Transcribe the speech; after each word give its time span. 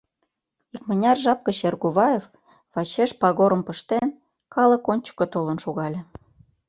Икмыняр 0.75 1.17
жап 1.23 1.39
гыч 1.47 1.57
Эргуваев, 1.67 2.23
вачеш 2.73 3.11
пагорым 3.21 3.61
пыштен 3.67 4.07
калык 4.53 4.83
ончыко 4.91 5.25
толын 5.33 5.57
шогале. 5.63 5.99